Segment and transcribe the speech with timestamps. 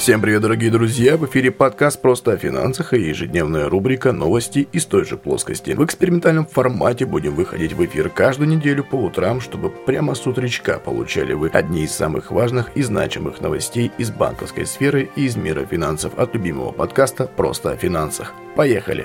[0.00, 1.18] Всем привет, дорогие друзья!
[1.18, 5.72] В эфире подкаст «Просто о финансах» и ежедневная рубрика «Новости из той же плоскости».
[5.72, 10.78] В экспериментальном формате будем выходить в эфир каждую неделю по утрам, чтобы прямо с утречка
[10.78, 15.66] получали вы одни из самых важных и значимых новостей из банковской сферы и из мира
[15.66, 18.32] финансов от любимого подкаста «Просто о финансах».
[18.56, 19.04] Поехали!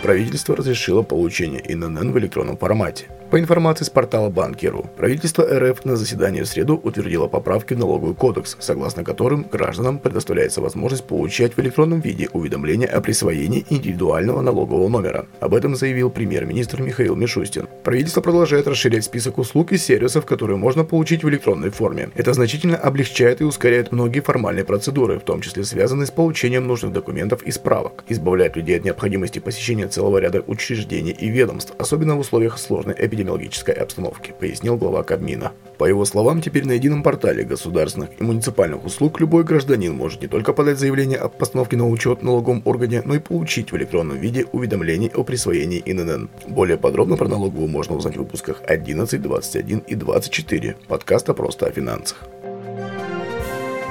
[0.00, 3.06] Правительство разрешило получение ИНН в электронном формате.
[3.30, 8.14] По информации с портала Банкиру, правительство РФ на заседании в среду утвердило поправки в налоговый
[8.14, 14.88] кодекс, согласно которым гражданам предоставляется возможность получать в электронном виде уведомления о присвоении индивидуального налогового
[14.88, 15.26] номера.
[15.40, 17.66] Об этом заявил премьер-министр Михаил Мишустин.
[17.82, 22.10] Правительство продолжает расширять список услуг и сервисов, которые можно получить в электронной форме.
[22.14, 26.92] Это значительно облегчает и ускоряет многие формальные процедуры, в том числе связанные с получением нужных
[26.92, 32.20] документов и справок, избавляет людей от необходимости посещения целого ряда учреждений и ведомств, особенно в
[32.20, 35.52] условиях сложной эпидемии эпидемиологической обстановки, пояснил глава Кабмина.
[35.78, 40.28] По его словам, теперь на едином портале государственных и муниципальных услуг любой гражданин может не
[40.28, 44.18] только подать заявление о постановке на учет в налоговом органе, но и получить в электронном
[44.18, 46.28] виде уведомление о присвоении ИНН.
[46.48, 51.70] Более подробно про налоговую можно узнать в выпусках 11, 21 и 24 подкаста «Просто о
[51.70, 52.28] финансах».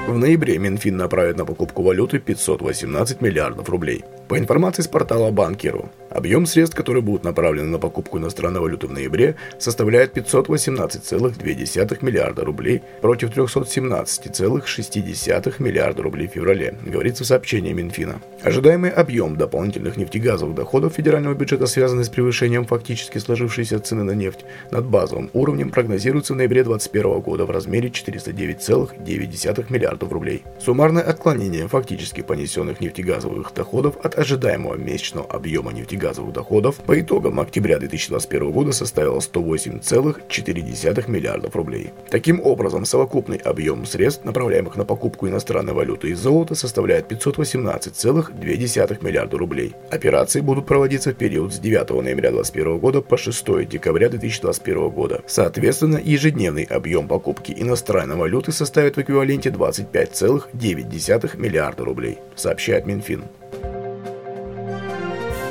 [0.06, 4.04] В ноябре Минфин направит на покупку валюты 518 миллиардов рублей.
[4.28, 8.92] По информации с портала Банкиру, объем средств, которые будут направлены на покупку иностранной валюты в
[8.92, 18.22] ноябре, составляет 518,2 миллиарда рублей против 317,6 миллиарда рублей в феврале, говорится в сообщении Минфина.
[18.42, 24.46] Ожидаемый объем дополнительных нефтегазовых доходов федерального бюджета, связанный с превышением фактически сложившейся цены на нефть
[24.70, 30.44] над базовым уровнем, прогнозируется в ноябре 2021 года в размере 409,9 миллиардов рублей.
[30.64, 37.78] Суммарное отклонение фактически понесенных нефтегазовых доходов от ожидаемого месячного объема нефтегазовых доходов по итогам октября
[37.78, 41.90] 2021 года составила 108,4 миллиардов рублей.
[42.10, 49.38] Таким образом, совокупный объем средств, направляемых на покупку иностранной валюты и золота, составляет 518,2 миллиарда
[49.38, 49.74] рублей.
[49.90, 55.22] Операции будут проводиться в период с 9 ноября 2021 года по 6 декабря 2021 года.
[55.26, 63.24] Соответственно, ежедневный объем покупки иностранной валюты составит в эквиваленте 25,9 миллиарда рублей, сообщает Минфин.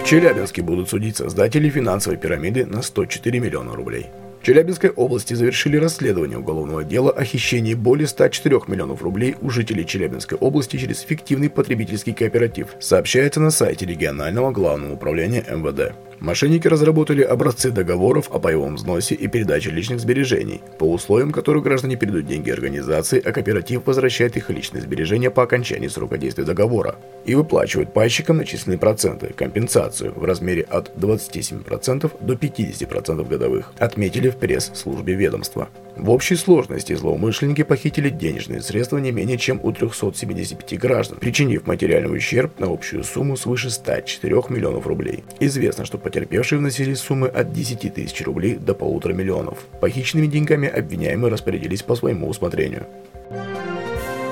[0.05, 4.05] В Челябинске будут судить создатели финансовой пирамиды на 104 миллиона рублей.
[4.39, 9.83] В Челябинской области завершили расследование уголовного дела о хищении более 104 миллионов рублей у жителей
[9.83, 15.95] Челябинской области через фиктивный потребительский кооператив, сообщается на сайте регионального главного управления МВД.
[16.19, 21.95] Мошенники разработали образцы договоров о паевом взносе и передаче личных сбережений, по условиям которых граждане
[21.95, 26.95] передают деньги организации, а кооператив возвращает их личные сбережения по окончании срока действия договора
[27.25, 34.37] и выплачивает пайщикам начисленные проценты, компенсацию в размере от 27% до 50% годовых, отметили в
[34.37, 35.69] пресс-службе ведомства.
[35.95, 42.15] В общей сложности злоумышленники похитили денежные средства не менее чем у 375 граждан, причинив материальный
[42.15, 45.23] ущерб на общую сумму свыше 104 миллионов рублей.
[45.39, 49.59] Известно, что потерпевшие вносили суммы от 10 тысяч рублей до полутора миллионов.
[49.79, 52.87] Похищенными деньгами обвиняемые распорядились по своему усмотрению.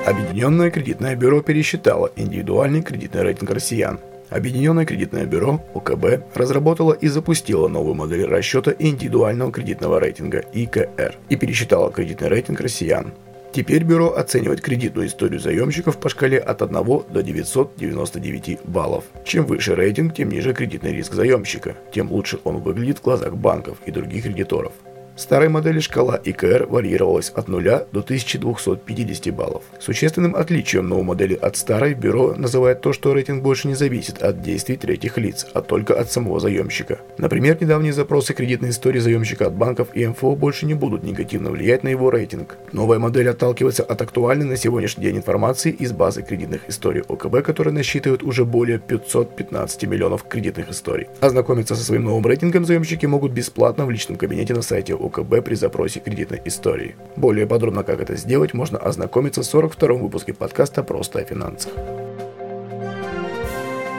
[0.04, 4.00] Объединенное кредитное бюро пересчитало индивидуальный кредитный рейтинг россиян.
[4.34, 11.36] Объединенное кредитное бюро ОКБ разработало и запустило новую модель расчета индивидуального кредитного рейтинга ИКР и
[11.36, 13.12] пересчитало кредитный рейтинг россиян.
[13.52, 19.04] Теперь бюро оценивает кредитную историю заемщиков по шкале от 1 до 999 баллов.
[19.24, 23.78] Чем выше рейтинг, тем ниже кредитный риск заемщика, тем лучше он выглядит в глазах банков
[23.86, 24.72] и других кредиторов.
[25.16, 29.62] Старой модели шкала ИКР варьировалась от 0 до 1250 баллов.
[29.78, 34.42] Существенным отличием новой модели от старой бюро называет то, что рейтинг больше не зависит от
[34.42, 36.98] действий третьих лиц, а только от самого заемщика.
[37.16, 41.84] Например, недавние запросы кредитной истории заемщика от банков и МФО больше не будут негативно влиять
[41.84, 42.56] на его рейтинг.
[42.72, 47.72] Новая модель отталкивается от актуальной на сегодняшний день информации из базы кредитных историй ОКБ, которая
[47.72, 51.06] насчитывает уже более 515 миллионов кредитных историй.
[51.20, 55.54] Ознакомиться со своим новым рейтингом заемщики могут бесплатно в личном кабинете на сайте УКБ при
[55.54, 56.96] запросе кредитной истории.
[57.16, 61.72] Более подробно, как это сделать, можно ознакомиться в 42-м выпуске подкаста «Просто о финансах».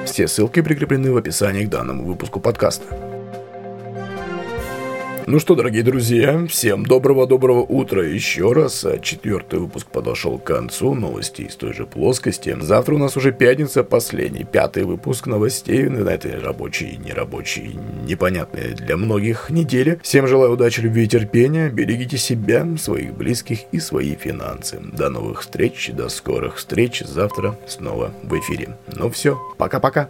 [0.06, 3.15] Все ссылки прикреплены в описании к данному выпуску подкаста.
[5.27, 8.86] Ну что, дорогие друзья, всем доброго-доброго утра еще раз.
[9.01, 10.94] Четвертый выпуск подошел к концу.
[10.94, 12.56] Новости из той же плоскости.
[12.62, 17.75] Завтра у нас уже пятница, последний, пятый выпуск новостей на этой рабочей, нерабочей,
[18.06, 20.00] непонятной для многих недели.
[20.04, 21.69] Всем желаю удачи, любви и терпения.
[21.69, 24.80] Берегите себя, своих близких и свои финансы.
[24.80, 27.01] До новых встреч, до скорых встреч.
[27.04, 28.78] Завтра снова в эфире.
[28.95, 30.07] Ну все, пока-пока.